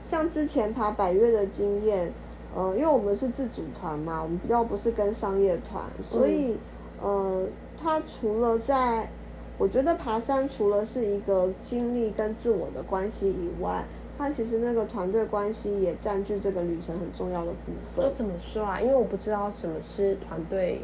[0.09, 2.11] 像之前爬百越的经验，
[2.55, 6.55] 呃，因为我们是自主团嘛，我们比较不是跟商业团，所以
[7.01, 7.45] 呃，
[7.81, 9.09] 它除了在，
[9.57, 13.83] 我觉得爬山除了是一个经历跟自我的关系以外，
[14.17, 18.13] 它其实那个团队关系也占据这个旅程很重要的部分。
[18.13, 18.79] 怎么说啊？
[18.79, 20.81] 因为我不知道什么是团队，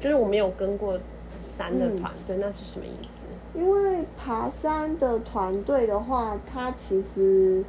[0.00, 0.98] 就是我没有跟过
[1.44, 3.09] 山的团队，那是什么意思？
[3.52, 7.64] 因为爬山的团队的话，它其实，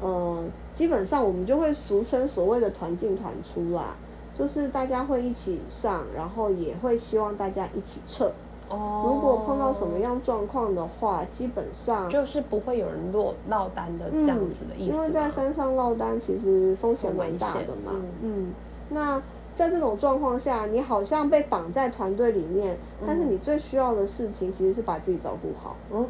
[0.00, 3.96] 呃，基本上我们就会俗称所谓的团进团出啦，
[4.38, 8.30] 就是大家会一起上，然后也会希望大家一起撤。
[8.68, 9.04] 哦。
[9.06, 14.94] 如果碰到什么样状况的话，基本上就是不会有人落落单的这样子的意思。
[14.94, 17.92] 因为在山上落单其实风险蛮大的嘛。
[18.22, 18.52] 嗯。
[18.90, 19.22] 那。
[19.56, 25.76] 在这种状况下，你好像被绑在团队里面，但是你最需要的事情其实是把自己照顾好。
[25.92, 26.08] 嗯，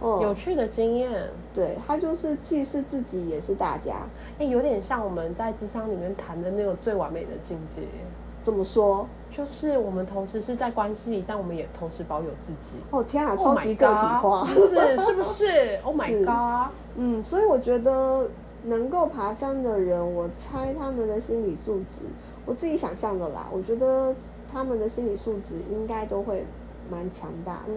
[0.00, 1.10] 哦，有趣的经验。
[1.54, 3.94] 对，他就是既是自己也是大家。
[4.38, 7.82] 哎，有点像我们在智商里面谈的那种最完美的境界。
[8.42, 9.06] 怎么说？
[9.32, 12.76] 就是我们同时是在关系里，但我们也同时保有自己。
[12.90, 14.96] 哦天啊，超级个体化，是不是？
[14.98, 16.72] 是不是？Oh my god！
[16.96, 18.28] 嗯，所以我觉得。
[18.64, 22.04] 能够爬山的人，我猜他们的心理素质，
[22.46, 23.46] 我自己想象的啦。
[23.52, 24.14] 我觉得
[24.52, 26.44] 他们的心理素质应该都会
[26.90, 27.72] 蛮强大的。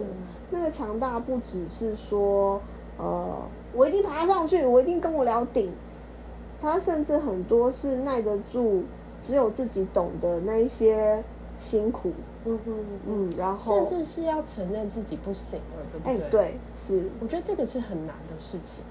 [0.50, 2.60] 那个强大不只是说，
[2.98, 3.36] 呃，
[3.74, 5.72] 我一定爬上去，我一定跟我聊顶。
[6.60, 8.82] 他甚至很多是耐得住，
[9.26, 11.22] 只有自己懂得那一些
[11.58, 12.12] 辛苦。
[12.44, 12.74] 嗯哼
[13.06, 16.26] 嗯，然后甚至是要承认自己不行了，对不对？
[16.26, 16.54] 哎，对，
[16.86, 17.10] 是。
[17.20, 18.82] 我觉得这个是很难的事情。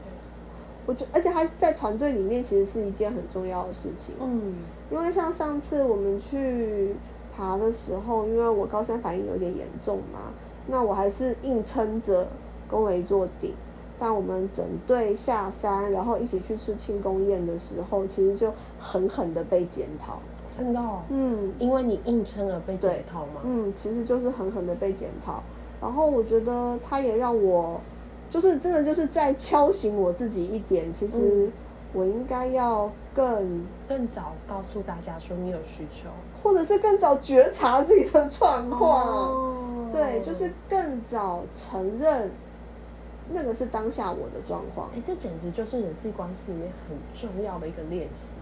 [0.88, 4.16] 我觉，而且他在团队里面其实是一件很重要的事情。
[4.22, 4.56] 嗯，
[4.90, 6.96] 因为像上次我们去
[7.36, 10.32] 爬的时候，因为我高山反应有点严重嘛，
[10.66, 12.26] 那我还是硬撑着
[12.70, 13.54] 攻了一座顶。
[14.00, 20.20] 但我们整队下山，然后一起去吃庆功宴的时候，其实就狠狠的被检讨。
[20.56, 20.80] 真的？
[21.10, 23.42] 嗯，因为你硬撑而被检讨吗？
[23.44, 25.44] 嗯，其实就是狠狠的被检讨。
[25.82, 27.82] 然后我觉得他也让我。
[28.30, 31.50] 就是真的就是在敲醒我自己一点，其实
[31.94, 36.10] 我应该要更更早告诉大家说你有需求，
[36.44, 42.30] 或者是更早觉察自己的状况，对，就是更早承认
[43.32, 44.90] 那个是当下我的状况。
[44.96, 48.40] 哎，这简直就是人际关系里面很重要的一个练习。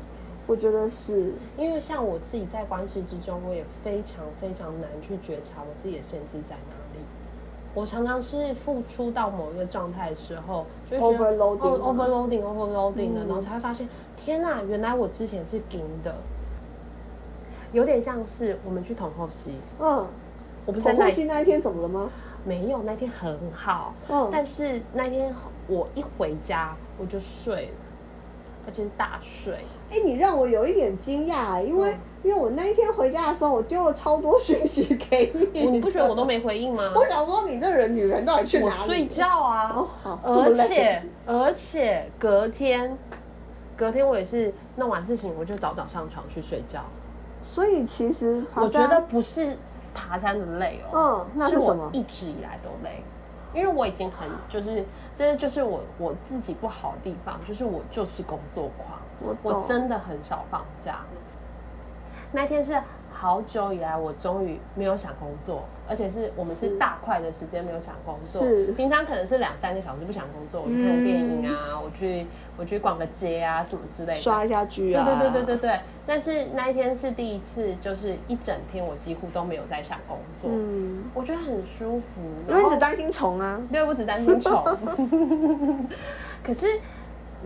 [0.47, 6.84] 我觉得是因为像我自己在关系之中，我也非常非常难去觉察我自己的限制在哪。
[7.75, 16.15] 我常常是付出到某一个状态的时候，就觉得 overloading，overloading，overloading 的，然后才会发现，天呐，原来我之前是紧的，
[17.73, 20.07] 有点像是我们去统后溪，嗯，
[20.65, 22.09] 我不是在那那一天怎么了吗？
[22.45, 25.35] 没有，那天很好，嗯，但是那天
[25.67, 27.73] 我一回家我就睡了，
[28.67, 29.65] 而且是大睡。
[29.95, 36.91] 哎，你让我有一点惊讶，因为因为我那一天回家的时候，我丢了超多讯息给你，你不觉得我都没回应吗？
[36.95, 38.85] 我想说，你这人女人到底去哪里？
[38.85, 39.73] 睡觉啊！
[39.75, 42.97] 哦，好，而且而且隔天
[43.77, 46.81] 隔天我也是弄完事情，我就早早上床去睡觉。
[47.49, 49.55] 所以其实我觉得不是
[49.93, 51.89] 爬山的累哦，嗯，那是什么？
[51.93, 53.01] 一直以来都累，
[53.53, 54.83] 因为我已经很就是，
[55.15, 58.94] 这就是我我自己不好的地方，就是我就是工作狂。
[59.43, 60.99] 我真的很少放假。
[62.31, 62.77] 那天是
[63.13, 68.43] 好久以来，我终于没有想工作，而且是我们是大块的时间没有想工作。
[68.43, 72.25] 是平常可能是两三个小时不想工作，我去看电影啊，我去
[72.57, 75.05] 我去逛个街啊什么之类的，刷一下剧啊。
[75.05, 75.79] 对对对对对对。
[76.05, 80.51] 但是那一天是第一次，就是一整天我几乎都没有在想工作。
[80.51, 82.21] 嗯，我觉得很舒服。
[82.49, 83.61] 因为只担心虫啊。
[83.71, 84.61] 对，我只担心虫。
[86.43, 86.67] 可是。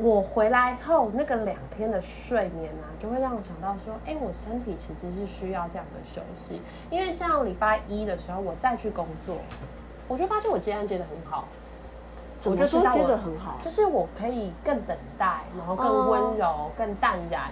[0.01, 6.61] 我回来后那个两天的睡眠啊，就会让我想到说，哎，我身体其实是需要这样的休息。
[6.89, 9.35] 因为像礼拜一的时候，我再去工作，
[10.07, 11.49] 我就发现我接案接的很好。
[12.45, 17.51] 我就说接的很好，就是我可以更等待，然后更温柔、更淡然。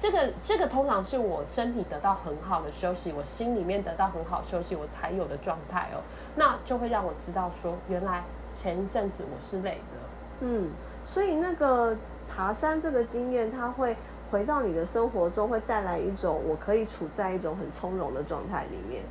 [0.00, 6.00] 这个这个通常是我身体得到很好的休息，我心里面得到很好休息，我才有的状态哦。
[6.36, 8.22] 那就会让我知道说，原来
[8.54, 10.00] 前一阵子我是累的。
[10.40, 10.70] 嗯。
[11.04, 11.96] 所以那个
[12.28, 13.96] 爬山这个经验，它会
[14.30, 19.02] 回到你的生活中，会带来一种我可以处在一种很从容的状态里面。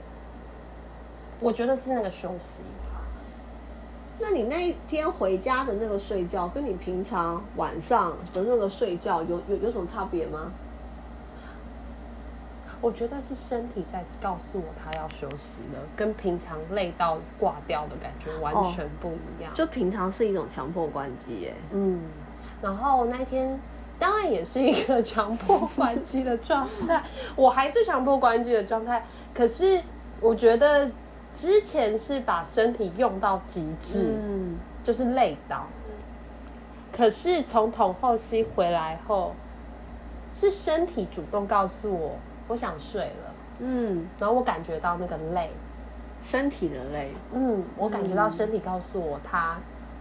[1.39, 2.61] 我觉得是那个休息。
[4.19, 10.51] 那你那一天回家的那个睡觉，跟你平常晚上的那个睡觉有有有什么差别吗？
[12.81, 19.53] 我觉得是身体在告诉我他要休息了，跟平常累到挂掉的感觉完全不一样。
[19.53, 21.53] 就平常是一种强迫关机，耶。
[21.71, 22.01] 嗯，
[22.59, 23.59] 然后那天
[23.99, 27.03] 当然也是一个强迫关机的状态，
[27.35, 29.05] 我还是强迫关机的状态。
[29.31, 29.79] 可是
[30.19, 30.89] 我觉得
[31.35, 35.67] 之前是把身体用到极致，嗯，就是累到。
[36.91, 39.33] 可是从统后期回来后，
[40.33, 42.15] 是身体主动告诉我
[42.51, 45.49] 我想睡了，嗯，然后我感觉到那个累，
[46.29, 49.55] 身体的累，嗯，我感觉到身体告诉我他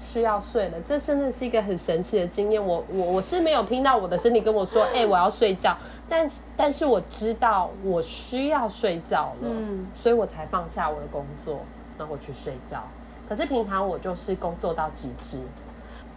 [0.04, 2.60] 需要睡了，这真的是一个很神奇的经验。
[2.60, 5.76] 我我我是没有听到我的身体跟我说， 哎，我要睡觉，
[6.08, 11.60] 但但是我知道我需要睡觉了，嗯，所以我才放下我的工作，
[11.96, 12.82] 然后去睡觉。
[13.28, 15.38] 可是平常我就是工作到极致。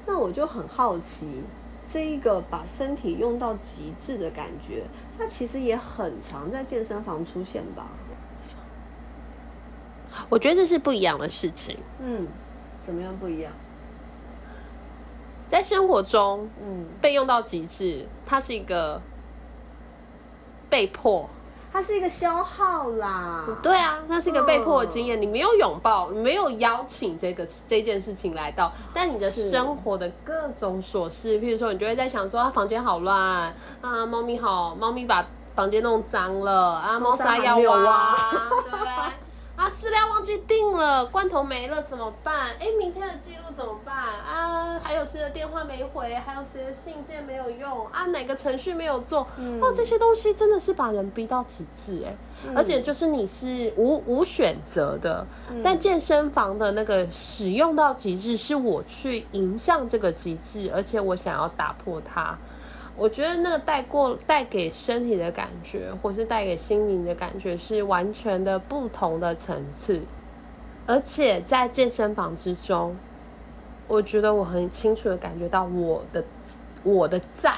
[0.07, 1.43] 那我就很好奇，
[1.89, 4.83] 这一个把身体用到极致的感觉，
[5.17, 7.87] 它其实也很常在健身房出现吧？
[10.29, 11.77] 我觉得这是不一样的事情。
[11.99, 12.27] 嗯，
[12.85, 13.51] 怎么样不一样？
[15.49, 18.99] 在生活中，嗯，被用到极致，它是一个
[20.69, 21.29] 被迫。
[21.73, 25.19] 它是一个消耗啦，对啊，那是一个被迫的经验。
[25.19, 33.17] 你没有拥抱，没有邀请这个这件事情来到，但你的生活的各种琐事，譬如说，你就会在想说，啊，房间好乱
[33.81, 38.15] 啊，猫咪好，猫咪把房间弄脏了啊，猫砂要挖，
[39.93, 42.49] 料忘记订了，罐头没了怎么办？
[42.59, 43.95] 哎，明天的记录怎么办？
[43.95, 46.13] 啊，还有谁的电话没回？
[46.15, 47.87] 还有谁的信件没有用？
[47.87, 49.21] 啊，哪个程序没有做？
[49.61, 52.15] 哦，这些东西真的是把人逼到极致哎，
[52.55, 55.25] 而且就是你是无无选择的，
[55.63, 62.37] 但健身房的那个使用到极致，是我去迎向这个极致，而且我想要打破它。
[62.95, 70.01] 我觉得那个带过带给身体的感觉，或是带给心灵的感觉，是完全的不同的层次。
[70.85, 72.95] 而且在健身房之中，
[73.87, 76.23] 我觉得我很清楚的感觉到我的
[76.83, 77.51] 我的在，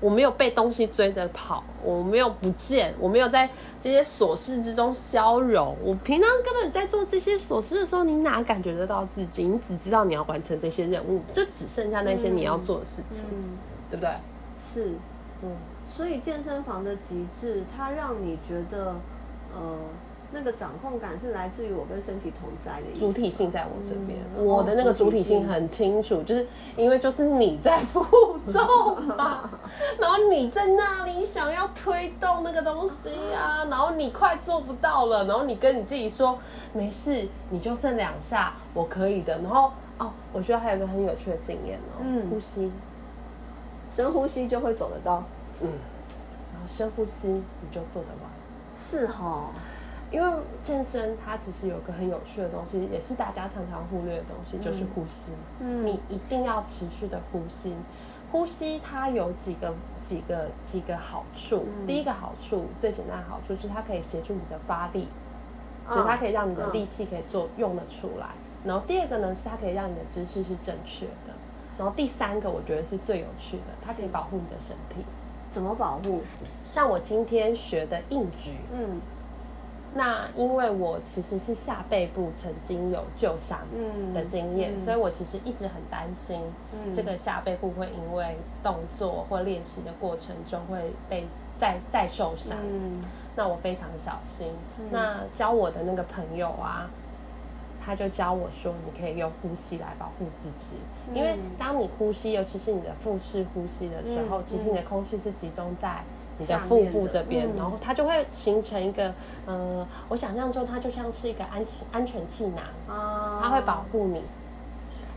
[0.00, 3.48] 我没有被东西追着跑，我没有不见，我没有在
[3.80, 5.76] 这些琐事之中消融。
[5.84, 9.44] 我平常根本在做这些琐事的时候，你哪感觉得到自己？
[9.44, 13.26] 你只知道你要完成这些任务，就只剩下那些你要做的事情。
[13.92, 14.10] 对不对？
[14.72, 14.92] 是，
[15.42, 15.50] 嗯，
[15.94, 18.94] 所以健身房的极致，它让你觉得，
[19.54, 19.76] 呃，
[20.32, 28.02] 那个掌控感是来自于我跟身体同在的主体性在我这边，我的那个主体性很清楚，就是因为就是你在负
[28.50, 29.50] 重嘛，
[30.00, 36.38] 然后你在那里想要推动那个东西啊，然后你快做不到了，然后你跟你自己说
[36.72, 39.36] 没事，你就剩两下，我可以的。
[39.40, 42.72] 然后哦，我觉得还有一个很有趣的经验哦，嗯，呼吸。
[43.94, 45.22] 深呼吸就会走得到，
[45.60, 45.68] 嗯，
[46.52, 48.30] 然后深呼吸你就做得完，
[48.88, 49.50] 是哈，
[50.10, 55.32] 因为健身它其实有个很有趣的东西，也是大家常常忽略的东西，就是呼吸。
[55.60, 57.74] 嗯，你一定要持续的呼吸，
[58.30, 61.66] 呼吸它有几个几个几个好处。
[61.86, 65.08] 第一个好处，最简单的好处是它可以协助你的发力，
[65.86, 68.28] 所以它可以让你的力气可以做用得出来。
[68.64, 71.31] 然后第二个呢，是它可以让你的姿势是正确的。
[71.78, 75.04] 然后第三个，我觉得是最有趣的，它可以保护你的身体。
[75.50, 76.22] 怎么保护？
[76.64, 79.00] 像我今天学的硬举，嗯，
[79.94, 83.58] 那因为我其实是下背部曾经有旧伤
[84.14, 86.40] 的经验，所以我其实一直很担心，
[86.94, 91.26] 这个下背部会因为动作或练习的过程中会被
[91.58, 92.56] 再再受伤。
[92.62, 93.02] 嗯，
[93.36, 94.48] 那我非常小心。
[94.90, 96.88] 那教我的那个朋友啊。
[97.84, 100.76] 他就教我说，你可以用呼吸来保护自己，
[101.14, 106.02] 因为当你呼吸，尤其是你的腹式呼吸的时候，其实你的空气是集中在
[106.38, 109.12] 你的腹部这边，然后它就会形成一个，
[109.46, 112.64] 嗯，我想象中它就像是一个安安全气囊，
[113.40, 114.22] 它会保护你。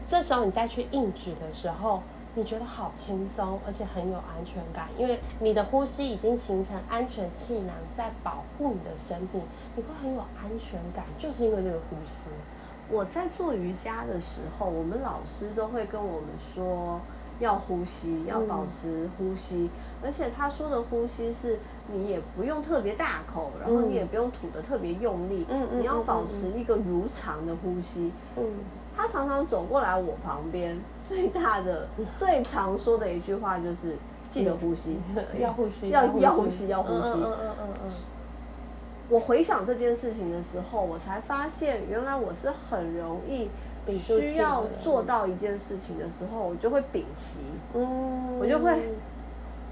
[0.09, 2.01] 这时候你再去硬举的时候，
[2.36, 9.39] 你觉得好轻松，而且很有安全感，因为你的呼吸已经形成安全气囊，在保护你的身体，
[9.76, 12.30] 你会很有安全感，就是因为这个呼吸。
[12.90, 17.02] 我在做瑜伽的时候，我们老师都会跟我们说
[17.40, 19.70] 要呼吸，要保持呼吸，
[20.04, 21.60] 而且他说的呼吸是
[21.92, 28.12] 你也不用特别大口，然后你也不用吐的特别用力，你要保持一个如常的呼吸。
[28.38, 28.44] 嗯，
[28.96, 30.78] 他常常走过来我旁边，
[31.08, 33.98] 最大的、 最常说的一句话就是
[34.30, 34.98] 记得呼吸，
[35.40, 37.10] 要呼吸，要要呼吸，要呼吸。
[37.10, 37.92] 嗯嗯嗯嗯。
[39.08, 43.47] 我回想这件事情的时候，我才发现，原来我是很容易
[43.97, 47.38] 需要做到一件事情的时候，我就会屏息，
[47.76, 48.80] 嗯，我就会，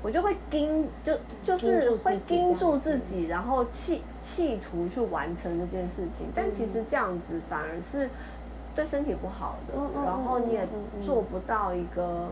[0.04, 1.14] 我就会盯，就
[1.44, 6.28] 就是会盯住自己，然后企企图去完成这件事情。
[6.36, 8.08] 但其实这样子反而是
[8.76, 9.74] 对身体不好的，
[10.06, 10.68] 然后你也
[11.04, 12.28] 做不到一个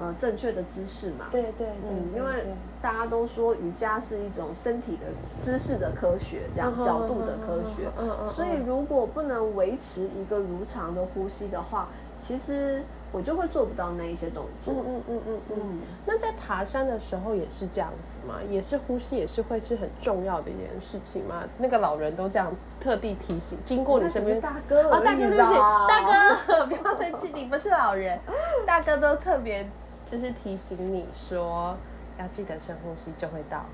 [0.00, 1.26] 呃正确的姿势嘛。
[1.30, 2.44] 对对，嗯，因为
[2.80, 5.06] 大家都说瑜伽是一种身体的
[5.42, 7.88] 姿势的科学，这样角度的科学。
[7.98, 8.32] 嗯嗯。
[8.32, 11.88] 所以如果不能维持一个如常的呼吸的话，
[12.26, 12.82] 其实。
[13.12, 14.74] 我就会做不到那一些动作。
[14.74, 15.80] 嗯嗯嗯嗯嗯。
[16.04, 18.34] 那在爬山的时候也是这样子嘛？
[18.50, 21.44] 也是呼吸也是会是很重要的一件事情嘛？
[21.56, 24.38] 那个老人都这样特地提醒，经过你身边。
[24.40, 28.18] 大哥，大哥对不起，大哥 不要生气，你不是老人。
[28.66, 29.66] 大哥都特别
[30.06, 31.76] 就是提醒你说
[32.18, 33.66] 要记得深呼吸就会到。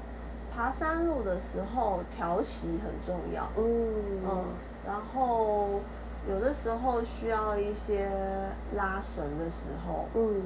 [0.52, 3.46] 爬山路的时候调息很重要。
[3.56, 3.94] 嗯
[4.28, 4.44] 嗯，
[4.86, 5.80] 然后。
[6.30, 8.08] 有的时候需要一些
[8.76, 10.42] 拉绳的时候，嗯，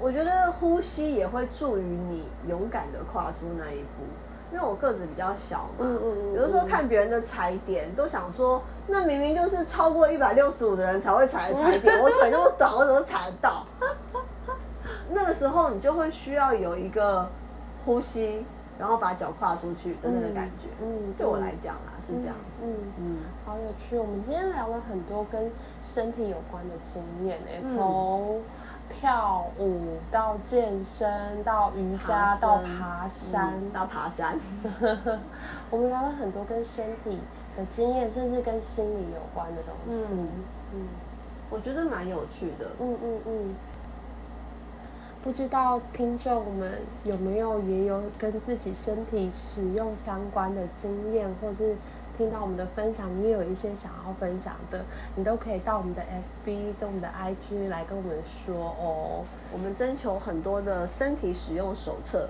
[0.00, 4.02] 我觉得呼吸也会助于你勇敢的跨出那一步。
[4.52, 13.64] 因为我个子比较小嘛，嗯嗯有的时候看别人的踩点，都想说，那明明就是超过一百六十五的人才会踩踩点， 我腿那么短，我怎么踩得到？
[15.10, 17.28] 那个时候你就会需要有一个
[17.84, 18.44] 呼吸。
[18.78, 23.98] 然后把脚跨出去的那个感觉，嗯，对我来讲啦是这样子，嗯嗯，好有趣。
[23.98, 25.50] 我们今天聊了很多跟
[25.82, 28.40] 身体有关的经验诶，从
[28.88, 34.38] 跳舞到健身到瑜伽到爬山到爬山，
[35.70, 37.18] 我们聊了很多跟身体
[37.56, 40.06] 的经验，甚至跟心理有关的东西。
[40.72, 40.86] 嗯，
[41.50, 42.66] 我觉得蛮有趣的。
[42.78, 43.54] 嗯嗯嗯。
[45.22, 51.76] 不知道听众们有没有也有跟自己身体使用相关的经验，或是
[52.18, 56.02] 听到我们的分享，你也有一些想要分享的，你都可以到我们的
[56.44, 59.24] FB、跟我们的 IG 来跟我们说哦。
[59.50, 62.28] 我们征求很多的身体使用手册，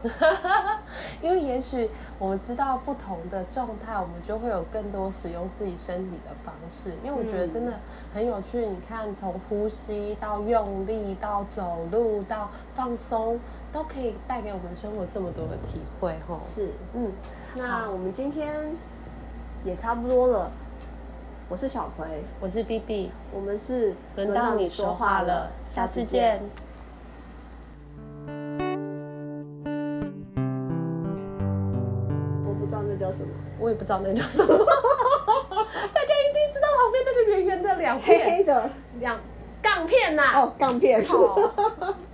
[1.20, 6.92] 因为也许我们知道不同的状态，我们就会有更多使用自己身体的方式。
[7.02, 7.72] 因为我觉得真的
[8.14, 13.40] 很有趣，你看从呼吸到用力到走路到放松，
[13.72, 16.14] 都可以带给我们生活这么多的体会。
[16.28, 17.10] 吼，是，嗯，
[17.56, 18.76] 那我们今天
[19.64, 20.50] 也差不多了。
[21.48, 22.06] 我是小葵，
[22.40, 26.40] 我是 B B，我们是轮到你说话了，下次见。
[32.46, 39.18] 我不知道那叫什么，我也不知道那叫什么，大家一定知道旁边那个圆圆的两黑黑的两
[39.62, 40.22] 杠片呐。
[40.40, 41.04] 哦，杠片。